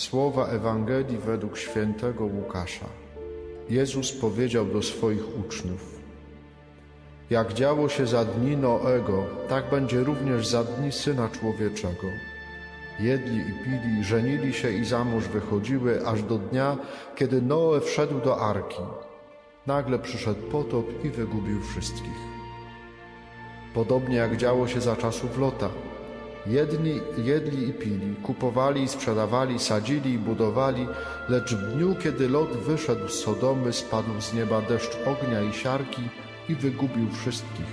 Słowa 0.00 0.46
Ewangelii 0.46 1.18
według 1.18 1.58
świętego 1.58 2.24
Łukasza. 2.24 2.86
Jezus 3.70 4.12
powiedział 4.12 4.66
do 4.66 4.82
swoich 4.82 5.38
uczniów: 5.40 6.00
Jak 7.30 7.52
działo 7.52 7.88
się 7.88 8.06
za 8.06 8.24
dni 8.24 8.56
Noego, 8.56 9.24
tak 9.48 9.70
będzie 9.70 10.00
również 10.04 10.46
za 10.46 10.64
dni 10.64 10.92
syna 10.92 11.28
człowieczego. 11.28 12.06
Jedli 13.00 13.36
i 13.38 13.52
pili, 13.64 14.04
żenili 14.04 14.52
się 14.52 14.72
i 14.72 14.84
za 14.84 15.04
mąż 15.04 15.24
wychodziły, 15.24 16.06
aż 16.06 16.22
do 16.22 16.38
dnia, 16.38 16.76
kiedy 17.16 17.42
Noe 17.42 17.80
wszedł 17.80 18.20
do 18.20 18.40
arki. 18.40 18.82
Nagle 19.66 19.98
przyszedł 19.98 20.42
potop 20.42 21.04
i 21.04 21.10
wygubił 21.10 21.62
wszystkich. 21.62 22.20
Podobnie 23.74 24.16
jak 24.16 24.36
działo 24.36 24.68
się 24.68 24.80
za 24.80 24.96
czasów 24.96 25.38
Lota. 25.38 25.68
Jedni 26.46 27.00
jedli 27.24 27.68
i 27.68 27.72
pili, 27.72 28.16
kupowali 28.22 28.82
i 28.82 28.88
sprzedawali, 28.88 29.58
sadzili 29.58 30.12
i 30.12 30.18
budowali, 30.18 30.86
lecz 31.28 31.54
w 31.54 31.72
dniu, 31.72 31.94
kiedy 32.02 32.28
Lot 32.28 32.56
wyszedł 32.56 33.08
z 33.08 33.20
Sodomy, 33.20 33.72
spadł 33.72 34.20
z 34.20 34.34
nieba 34.34 34.60
deszcz 34.60 34.98
ognia 35.06 35.42
i 35.42 35.52
siarki 35.52 36.02
i 36.48 36.54
wygubił 36.54 37.10
wszystkich. 37.10 37.66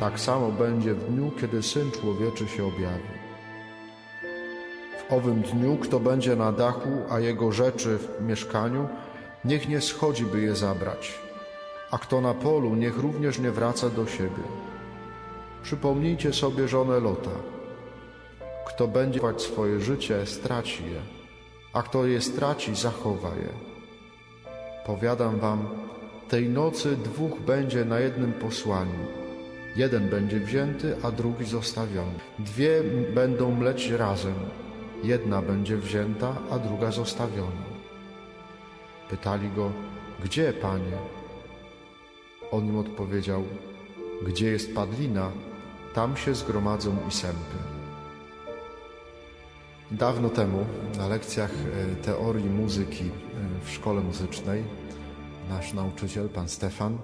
Tak 0.00 0.20
samo 0.20 0.52
będzie 0.52 0.94
w 0.94 1.04
dniu, 1.04 1.30
kiedy 1.40 1.62
Syn 1.62 1.90
Człowieczy 1.90 2.48
się 2.48 2.64
objawi. 2.64 3.20
W 4.98 5.12
owym 5.12 5.42
dniu, 5.42 5.76
kto 5.76 6.00
będzie 6.00 6.36
na 6.36 6.52
dachu, 6.52 6.90
a 7.10 7.20
jego 7.20 7.52
rzeczy 7.52 7.98
w 7.98 8.22
mieszkaniu, 8.22 8.88
niech 9.44 9.68
nie 9.68 9.80
schodzi, 9.80 10.24
by 10.24 10.40
je 10.40 10.56
zabrać, 10.56 11.18
a 11.90 11.98
kto 11.98 12.20
na 12.20 12.34
polu, 12.34 12.74
niech 12.74 12.98
również 12.98 13.38
nie 13.38 13.50
wraca 13.50 13.90
do 13.90 14.06
siebie. 14.06 14.42
Przypomnijcie 15.62 16.32
sobie 16.32 16.68
żonę 16.68 17.00
Lota. 17.00 17.59
Kto 18.74 18.88
będzie 18.88 19.20
wać 19.20 19.42
swoje 19.42 19.80
życie, 19.80 20.26
straci 20.26 20.82
je, 20.84 21.00
a 21.72 21.82
kto 21.82 22.06
je 22.06 22.20
straci, 22.20 22.74
zachowa 22.74 23.28
je. 23.28 23.52
Powiadam 24.86 25.38
wam, 25.38 25.68
tej 26.28 26.48
nocy 26.48 26.96
dwóch 26.96 27.40
będzie 27.40 27.84
na 27.84 28.00
jednym 28.00 28.32
posłaniu. 28.32 29.02
Jeden 29.76 30.08
będzie 30.08 30.40
wzięty, 30.40 30.96
a 31.02 31.10
drugi 31.10 31.44
zostawiony. 31.44 32.18
Dwie 32.38 32.82
będą 33.14 33.50
mleć 33.50 33.90
razem. 33.90 34.34
Jedna 35.04 35.42
będzie 35.42 35.76
wzięta, 35.76 36.36
a 36.50 36.58
druga 36.58 36.90
zostawiona. 36.90 37.66
Pytali 39.10 39.50
go, 39.50 39.70
gdzie, 40.24 40.52
panie? 40.52 40.98
On 42.50 42.66
im 42.66 42.78
odpowiedział, 42.78 43.42
gdzie 44.26 44.50
jest 44.50 44.74
padlina, 44.74 45.30
tam 45.94 46.16
się 46.16 46.34
zgromadzą 46.34 46.96
i 47.08 47.12
sępy. 47.12 47.69
Dawno 49.90 50.28
temu 50.28 50.66
na 50.98 51.08
lekcjach 51.08 51.50
e, 51.50 51.96
teorii 51.96 52.50
muzyki 52.50 53.04
e, 53.04 53.10
w 53.64 53.70
szkole 53.70 54.00
muzycznej 54.00 54.64
nasz 55.48 55.72
nauczyciel, 55.72 56.28
pan 56.28 56.48
Stefan, 56.48 56.98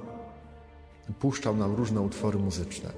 puszczał 1.20 1.56
nam 1.56 1.74
różne 1.74 2.00
utwory 2.00 2.38
muzyczne. 2.38 2.90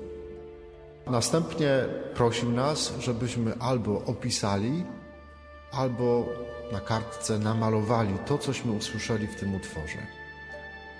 Następnie 1.07 1.71
prosił 2.15 2.53
nas, 2.53 2.93
żebyśmy 3.01 3.59
albo 3.59 4.05
opisali, 4.05 4.85
albo 5.73 6.27
na 6.73 6.81
kartce 6.81 7.39
namalowali 7.39 8.15
to, 8.27 8.39
cośmy 8.39 8.73
usłyszeli 8.73 9.27
w 9.27 9.35
tym 9.35 9.55
utworze. 9.55 9.99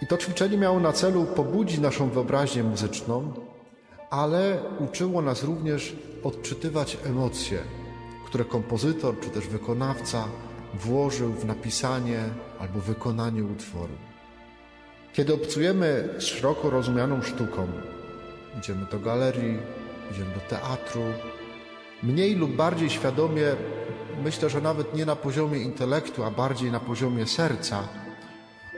I 0.03 0.07
to 0.07 0.17
ćwiczenie 0.17 0.57
miało 0.57 0.81
na 0.81 0.93
celu 0.93 1.25
pobudzić 1.25 1.79
naszą 1.79 2.11
wyobraźnię 2.11 2.63
muzyczną, 2.63 3.33
ale 4.11 4.59
uczyło 4.79 5.23
nas 5.23 5.43
również 5.43 5.97
odczytywać 6.25 6.99
emocje, 7.07 7.59
które 8.29 8.45
kompozytor 8.45 9.21
czy 9.21 9.31
też 9.31 9.47
wykonawca 9.47 10.29
włożył 10.75 11.33
w 11.33 11.45
napisanie 11.45 12.21
albo 12.59 12.81
wykonanie 12.81 13.45
utworu. 13.45 13.95
Kiedy 15.13 15.35
obcujemy 15.35 16.09
z 16.19 16.23
szeroko 16.23 16.71
rozumianą 16.71 17.23
sztuką, 17.23 17.69
idziemy 18.59 18.87
do 18.91 18.99
galerii, 18.99 19.59
idziemy 20.11 20.35
do 20.35 20.41
teatru, 20.41 21.03
mniej 22.03 22.35
lub 22.35 22.57
bardziej 22.57 22.91
świadomie, 22.91 23.47
myślę, 24.25 24.51
że 24.51 24.61
nawet 24.61 24.95
nie 24.95 25.07
na 25.07 25.17
poziomie 25.17 25.59
intelektu, 25.59 26.25
a 26.25 26.31
bardziej 26.31 26.73
na 26.73 26.81
poziomie 26.81 27.27
serca, 27.27 27.89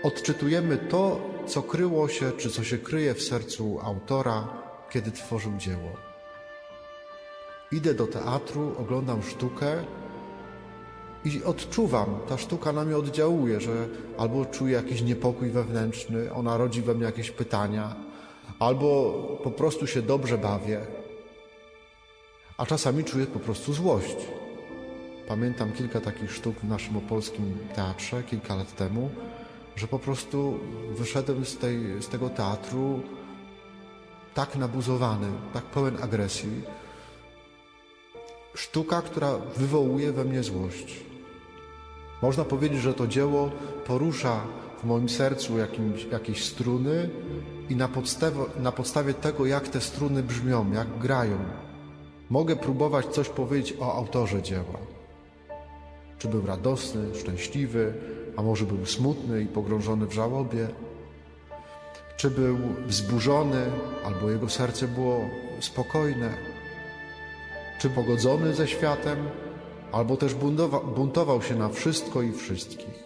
odczytujemy 0.03 0.77
to, 0.77 1.21
co 1.47 1.63
kryło 1.63 2.09
się, 2.09 2.33
czy 2.33 2.51
co 2.51 2.65
się 2.65 2.79
kryje 2.79 3.15
w 3.15 3.23
sercu 3.23 3.81
autora, 3.83 4.49
kiedy 4.91 5.11
tworzył 5.11 5.53
dzieło. 5.57 6.10
Idę 7.73 7.95
do 7.95 8.07
teatru, 8.07 8.75
oglądam 8.79 9.23
sztukę 9.23 9.85
i 11.25 11.45
odczuwam, 11.45 12.07
ta 12.29 12.39
sztuka 12.39 12.73
na 12.73 12.85
mnie 12.85 12.97
oddziałuje, 12.97 13.61
że 13.61 13.89
albo 14.19 14.45
czuję 14.45 14.75
jakiś 14.75 15.03
niepokój 15.03 15.51
wewnętrzny, 15.51 16.33
ona 16.33 16.57
rodzi 16.57 16.83
we 16.83 16.95
mnie 16.95 17.05
jakieś 17.05 17.31
pytania, 17.31 17.97
albo 18.59 19.13
po 19.43 19.51
prostu 19.51 19.87
się 19.87 20.03
dobrze 20.03 20.39
bawię, 20.39 20.81
a 22.57 22.67
czasami 22.67 23.05
czuję 23.05 23.27
po 23.27 23.39
prostu 23.39 23.73
złość. 23.73 24.17
Pamiętam 25.29 25.73
kilka 25.73 26.01
takich 26.01 26.33
sztuk 26.33 26.57
w 26.57 26.65
naszym 26.65 26.97
opolskim 26.97 27.59
teatrze 27.75 28.23
kilka 28.23 28.55
lat 28.55 28.77
temu, 28.77 29.11
że 29.77 29.87
po 29.87 29.99
prostu 29.99 30.59
wyszedłem 30.91 31.45
z, 31.45 31.59
tej, 31.59 32.03
z 32.03 32.09
tego 32.09 32.29
teatru 32.29 33.03
tak 34.35 34.57
nabuzowany, 34.57 35.27
tak 35.53 35.65
pełen 35.65 36.03
agresji. 36.03 36.63
Sztuka, 38.55 39.03
która 39.03 39.39
wywołuje 39.57 40.13
we 40.13 40.25
mnie 40.25 40.43
złość. 40.43 41.01
Można 42.23 42.45
powiedzieć, 42.45 42.81
że 42.81 42.95
to 42.95 43.07
dzieło 43.07 43.51
porusza 43.87 44.41
w 44.83 44.85
moim 44.85 45.09
sercu 45.09 45.59
jakimś, 45.59 46.05
jakieś 46.05 46.45
struny 46.45 47.11
i 47.69 47.77
na 47.77 47.89
podstawie, 47.89 48.39
na 48.59 48.73
podstawie 48.73 49.15
tego, 49.15 49.47
jak 49.47 49.69
te 49.69 49.81
struny 49.81 50.23
brzmią, 50.23 50.73
jak 50.73 50.99
grają, 50.99 51.39
mogę 52.31 52.57
próbować 52.57 53.07
coś 53.07 53.29
powiedzieć 53.29 53.77
o 53.81 53.95
autorze 53.95 54.43
dzieła. 54.43 54.79
Czy 56.19 56.29
był 56.29 56.47
radosny, 56.47 57.15
szczęśliwy, 57.15 57.95
a 58.37 58.43
może 58.43 58.65
był 58.65 58.87
smutny 58.87 59.43
i 59.43 59.47
pogrążony 59.47 60.07
w 60.07 60.13
żałobie? 60.13 60.69
Czy 62.17 62.31
był 62.31 62.59
wzburzony, 62.87 63.67
albo 64.05 64.31
jego 64.31 64.49
serce 64.49 64.89
było 64.89 65.21
spokojne? 65.61 66.50
Czy 67.81 67.91
pogodzony 67.91 68.55
ze 68.55 68.69
światem, 68.69 69.29
albo 69.93 70.17
też 70.17 70.35
buntował, 70.97 71.43
się 71.43 71.55
na 71.55 71.69
wszystko 71.69 72.23
i 72.23 72.33
wszystkich? 72.33 73.05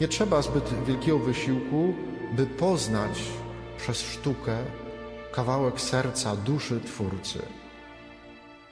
Nie 0.00 0.08
trzeba 0.08 0.42
zbyt 0.42 0.84
wielkiego 0.86 1.18
wysiłku, 1.18 1.94
by 2.32 2.46
poznać 2.46 3.22
przez 3.78 4.00
sztukę 4.00 4.58
kawałek 5.32 5.80
serca, 5.80 6.36
duszy 6.36 6.80
Twórcy. 6.80 7.42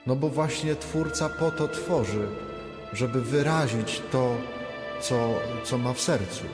No 0.07 0.17
bo 0.17 0.29
właśnie 0.29 0.77
Twórca 0.77 1.29
po 1.29 1.51
to 1.51 1.69
tworzy, 1.69 2.29
żeby 2.93 3.23
wyrazić 3.23 4.03
to, 4.13 4.37
co, 5.01 5.35
co 5.65 5.79
ma 5.79 5.93
w 5.93 6.01
sercu. 6.01 6.45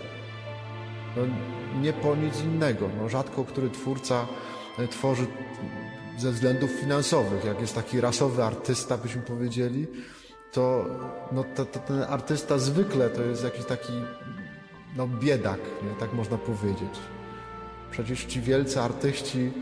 No, 1.17 1.23
nie 1.81 1.93
po 1.93 2.17
nic 2.17 2.41
innego. 2.41 2.89
No, 3.01 3.09
rzadko 3.09 3.45
który 3.45 3.71
twórca 3.71 4.27
e, 4.79 4.89
tworzy 4.89 5.27
ze 6.19 6.33
względów 6.33 6.71
finansowych. 6.71 7.45
Jak 7.45 7.61
jest 7.61 7.75
taki 7.75 8.01
rasowy 8.01 8.45
artysta, 8.45 8.99
byśmy 8.99 9.23
powiedzieli, 9.23 9.87
to, 10.53 10.87
no, 11.33 11.45
to, 11.55 11.65
to 11.65 11.79
ten 11.79 12.03
artysta 12.03 12.59
zwykle 12.59 13.11
to 13.11 13.23
jest 13.23 13.45
jakiś 13.45 13.65
taki 13.65 13.93
no, 14.97 15.09
biedak, 15.09 15.61
nie? 15.83 16.01
tak 16.01 16.13
można 16.13 16.39
powiedzieć. 16.39 16.99
Przecież 17.91 18.25
ci 18.25 18.41
wielcy 18.41 18.81
artyści, 18.81 19.53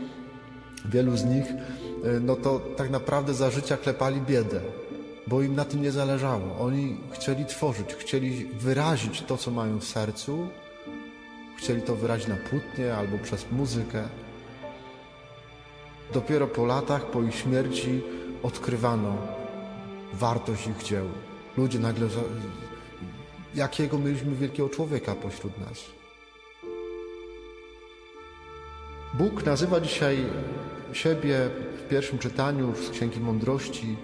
wielu 0.85 1.17
z 1.17 1.23
nich, 1.25 1.45
e, 2.03 2.19
no 2.19 2.35
to 2.35 2.59
tak 2.59 2.89
naprawdę 2.89 3.33
za 3.33 3.49
życia 3.49 3.77
klepali 3.77 4.21
biedę, 4.21 4.61
bo 5.27 5.41
im 5.41 5.55
na 5.55 5.65
tym 5.65 5.81
nie 5.81 5.91
zależało. 5.91 6.59
Oni 6.59 6.97
chcieli 7.11 7.45
tworzyć, 7.45 7.93
chcieli 7.93 8.45
wyrazić 8.45 9.21
to, 9.21 9.37
co 9.37 9.51
mają 9.51 9.79
w 9.79 9.83
sercu, 9.83 10.47
chcieli 11.57 11.81
to 11.81 11.95
wyrazić 11.95 12.27
na 12.27 12.35
płótnie 12.35 12.95
albo 12.95 13.17
przez 13.17 13.51
muzykę. 13.51 14.03
Dopiero 16.13 16.47
po 16.47 16.65
latach, 16.65 17.05
po 17.05 17.21
ich 17.21 17.35
śmierci 17.35 18.01
odkrywano 18.43 19.17
wartość 20.13 20.67
ich 20.67 20.83
dzieł. 20.83 21.05
Ludzie 21.57 21.79
nagle, 21.79 22.07
jakiego 23.55 23.97
mieliśmy 23.97 24.35
wielkiego 24.35 24.69
człowieka 24.69 25.15
pośród 25.15 25.57
nas. 25.57 25.85
Bóg 29.13 29.45
nazywa 29.45 29.79
dzisiaj 29.79 30.25
siebie 30.93 31.49
w 31.77 31.89
pierwszym 31.89 32.19
czytaniu 32.19 32.75
z 32.75 32.89
Księgi 32.89 33.19
Mądrości 33.19 33.97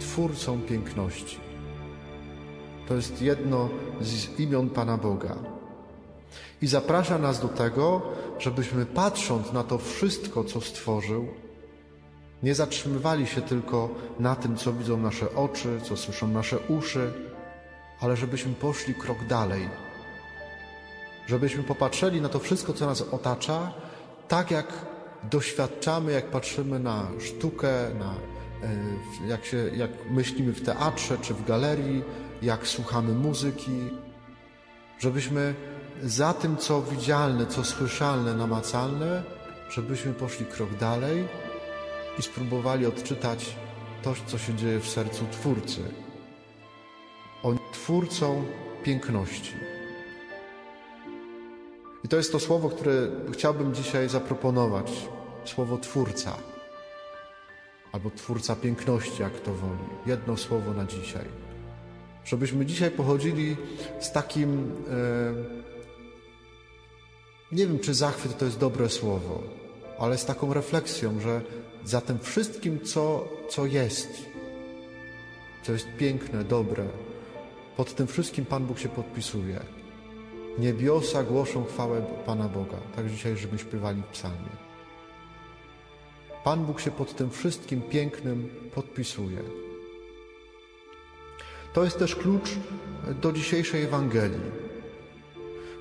Twórcą 0.00 0.60
Piękności. 0.60 1.38
To 2.88 2.94
jest 2.94 3.22
jedno 3.22 3.68
z 4.00 4.40
imion 4.40 4.70
Pana 4.70 4.96
Boga. 4.96 5.36
I 6.62 6.66
zaprasza 6.66 7.18
nas 7.18 7.40
do 7.40 7.48
tego, 7.48 8.02
żebyśmy 8.38 8.86
patrząc 8.86 9.52
na 9.52 9.64
to 9.64 9.78
wszystko, 9.78 10.44
co 10.44 10.60
stworzył, 10.60 11.28
Nie 12.42 12.54
zatrzymywali 12.54 13.26
się 13.26 13.42
tylko 13.42 13.88
na 14.18 14.36
tym, 14.36 14.56
co 14.56 14.72
widzą 14.72 14.96
nasze 14.96 15.34
oczy, 15.34 15.80
co 15.82 15.96
słyszą 15.96 16.28
nasze 16.28 16.58
uszy, 16.58 17.12
ale 18.00 18.16
żebyśmy 18.16 18.54
poszli 18.54 18.94
krok 18.94 19.24
dalej. 19.24 19.68
Żebyśmy 21.26 21.62
popatrzyli 21.62 22.20
na 22.20 22.28
to 22.28 22.38
wszystko, 22.38 22.72
co 22.72 22.86
nas 22.86 23.02
otacza, 23.02 23.72
tak 24.28 24.50
jak 24.50 24.66
doświadczamy, 25.30 26.12
jak 26.12 26.26
patrzymy 26.26 26.78
na 26.78 27.06
sztukę, 27.18 27.72
na, 27.98 28.14
e, 28.68 29.28
jak, 29.28 29.44
się, 29.44 29.56
jak 29.56 29.90
myślimy 30.10 30.52
w 30.52 30.64
teatrze 30.64 31.18
czy 31.18 31.34
w 31.34 31.46
galerii, 31.46 32.02
jak 32.42 32.66
słuchamy 32.66 33.14
muzyki, 33.14 33.90
żebyśmy 34.98 35.54
za 36.02 36.34
tym, 36.34 36.56
co 36.56 36.82
widzialne, 36.82 37.46
co 37.46 37.64
słyszalne, 37.64 38.34
namacalne, 38.34 39.22
żebyśmy 39.70 40.12
poszli 40.12 40.46
krok 40.46 40.74
dalej 40.74 41.28
i 42.20 42.22
spróbowali 42.22 42.86
odczytać 42.86 43.56
to, 44.02 44.14
co 44.26 44.38
się 44.38 44.54
dzieje 44.54 44.80
w 44.80 44.88
sercu 44.88 45.24
Twórcy. 45.32 45.80
On 47.42 47.58
Twórcą 47.72 48.44
piękności. 48.82 49.54
I 52.04 52.08
to 52.08 52.16
jest 52.16 52.32
to 52.32 52.40
słowo, 52.40 52.68
które 52.68 52.92
chciałbym 53.32 53.74
dzisiaj 53.74 54.08
zaproponować. 54.08 54.92
Słowo 55.44 55.78
Twórca. 55.78 56.36
Albo 57.92 58.10
Twórca 58.10 58.56
piękności, 58.56 59.22
jak 59.22 59.40
to 59.40 59.54
woli. 59.54 59.88
Jedno 60.06 60.36
słowo 60.36 60.72
na 60.72 60.84
dzisiaj. 60.84 61.24
Żebyśmy 62.24 62.66
dzisiaj 62.66 62.90
pochodzili 62.90 63.56
z 64.00 64.12
takim. 64.12 64.72
E, 64.90 65.34
nie 67.52 67.66
wiem, 67.66 67.78
czy 67.78 67.94
zachwyt 67.94 68.38
to 68.38 68.44
jest 68.44 68.58
dobre 68.58 68.88
słowo, 68.88 69.42
ale 70.00 70.18
z 70.18 70.24
taką 70.24 70.54
refleksją, 70.54 71.20
że 71.20 71.40
za 71.84 72.00
tym 72.00 72.18
wszystkim, 72.18 72.80
co, 72.80 73.28
co 73.48 73.66
jest, 73.66 74.08
co 75.62 75.72
jest 75.72 75.88
piękne, 75.98 76.44
dobre, 76.44 76.84
pod 77.76 77.94
tym 77.94 78.06
wszystkim 78.06 78.44
Pan 78.44 78.66
Bóg 78.66 78.78
się 78.78 78.88
podpisuje. 78.88 79.60
Niebiosa 80.58 81.22
głoszą 81.22 81.64
chwałę 81.64 82.02
Pana 82.26 82.48
Boga. 82.48 82.76
Tak 82.96 83.10
dzisiaj, 83.10 83.36
żeby 83.36 83.58
śpiewali 83.58 84.02
w 84.02 84.06
psalmie. 84.06 84.50
Pan 86.44 86.64
Bóg 86.64 86.80
się 86.80 86.90
pod 86.90 87.14
tym 87.14 87.30
wszystkim 87.30 87.82
pięknym 87.82 88.50
podpisuje. 88.74 89.38
To 91.72 91.84
jest 91.84 91.98
też 91.98 92.16
klucz 92.16 92.50
do 93.22 93.32
dzisiejszej 93.32 93.82
Ewangelii. 93.82 94.50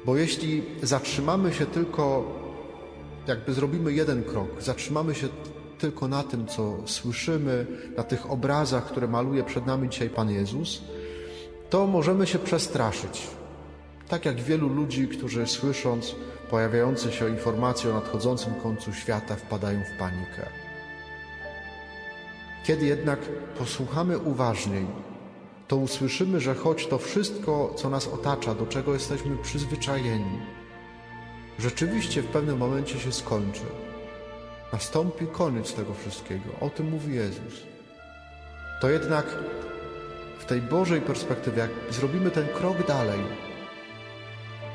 Bo 0.05 0.17
jeśli 0.17 0.63
zatrzymamy 0.83 1.53
się 1.53 1.65
tylko, 1.65 2.25
jakby 3.29 3.53
zrobimy 3.53 3.93
jeden 3.93 4.23
krok, 4.23 4.61
zatrzymamy 4.61 5.15
się 5.15 5.27
tylko 5.77 6.07
na 6.07 6.23
tym, 6.23 6.47
co 6.47 6.77
słyszymy, 6.85 7.67
na 7.97 8.03
tych 8.03 8.31
obrazach, 8.31 8.85
które 8.85 9.07
maluje 9.07 9.43
przed 9.43 9.65
nami 9.65 9.89
dzisiaj 9.89 10.09
Pan 10.09 10.31
Jezus, 10.31 10.81
to 11.69 11.87
możemy 11.87 12.27
się 12.27 12.39
przestraszyć. 12.39 13.27
Tak 14.07 14.25
jak 14.25 14.41
wielu 14.41 14.69
ludzi, 14.69 15.07
którzy 15.07 15.47
słysząc 15.47 16.15
pojawiające 16.49 17.11
się 17.11 17.29
informacje 17.29 17.91
o 17.91 17.93
nadchodzącym 17.93 18.53
końcu 18.53 18.93
świata, 18.93 19.35
wpadają 19.35 19.79
w 19.83 19.99
panikę. 19.99 20.45
Kiedy 22.63 22.85
jednak 22.85 23.19
posłuchamy 23.57 24.17
uważniej, 24.17 24.85
to 25.67 25.77
usłyszymy, 25.77 26.39
że 26.39 26.55
choć 26.55 26.87
to 26.87 26.97
wszystko, 26.97 27.73
co 27.75 27.89
nas 27.89 28.07
otacza, 28.07 28.55
do 28.55 28.65
czego 28.65 28.93
jesteśmy 28.93 29.37
przyzwyczajeni, 29.37 30.39
rzeczywiście 31.59 32.21
w 32.21 32.27
pewnym 32.27 32.57
momencie 32.57 32.99
się 32.99 33.11
skończy. 33.11 33.65
Nastąpi 34.73 35.27
koniec 35.27 35.73
tego 35.73 35.93
wszystkiego. 35.93 36.49
O 36.61 36.69
tym 36.69 36.89
mówi 36.89 37.15
Jezus. 37.15 37.63
To 38.81 38.89
jednak 38.89 39.25
w 40.39 40.45
tej 40.45 40.61
Bożej 40.61 41.01
perspektywie, 41.01 41.59
jak 41.59 41.71
zrobimy 41.89 42.31
ten 42.31 42.47
krok 42.47 42.87
dalej, 42.87 43.19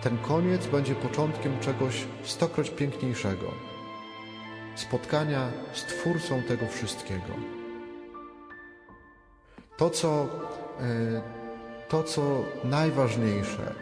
ten 0.02 0.18
koniec 0.18 0.66
będzie 0.66 0.94
początkiem 0.94 1.60
czegoś 1.60 2.04
stokroć 2.24 2.70
piękniejszego 2.70 3.74
spotkania 4.74 5.48
z 5.72 5.82
Twórcą 5.82 6.42
tego 6.42 6.66
wszystkiego. 6.66 7.34
To, 9.76 9.90
co, 9.90 10.28
e, 10.80 11.22
to, 11.88 12.02
co 12.02 12.44
najważniejsze, 12.64 13.74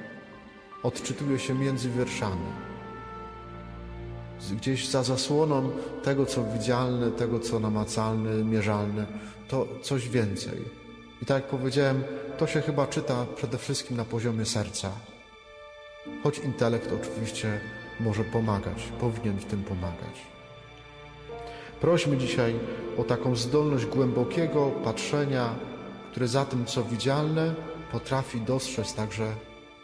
odczytuje 0.82 1.38
się 1.38 1.54
między 1.54 1.90
wierszami. 1.90 2.71
Gdzieś 4.50 4.88
za 4.88 5.02
zasłoną 5.02 5.70
tego, 6.02 6.26
co 6.26 6.44
widzialne, 6.44 7.10
tego, 7.10 7.40
co 7.40 7.60
namacalne, 7.60 8.44
mierzalne, 8.44 9.06
to 9.48 9.68
coś 9.82 10.08
więcej. 10.08 10.62
I 11.22 11.26
tak 11.26 11.42
jak 11.42 11.50
powiedziałem, 11.50 12.04
to 12.38 12.46
się 12.46 12.60
chyba 12.60 12.86
czyta 12.86 13.26
przede 13.36 13.58
wszystkim 13.58 13.96
na 13.96 14.04
poziomie 14.04 14.44
serca. 14.44 14.90
Choć 16.22 16.38
intelekt 16.38 16.90
oczywiście 17.02 17.60
może 18.00 18.24
pomagać, 18.24 18.92
powinien 19.00 19.38
w 19.38 19.44
tym 19.44 19.64
pomagać. 19.64 20.32
Prośmy 21.80 22.16
dzisiaj 22.16 22.54
o 22.98 23.04
taką 23.04 23.36
zdolność 23.36 23.86
głębokiego 23.86 24.70
patrzenia, 24.84 25.54
które 26.10 26.28
za 26.28 26.44
tym, 26.44 26.66
co 26.66 26.84
widzialne, 26.84 27.54
potrafi 27.92 28.40
dostrzec 28.40 28.94
także 28.94 29.32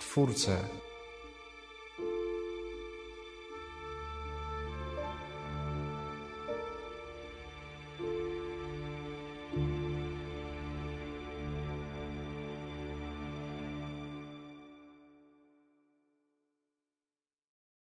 Twórcę 0.01 0.57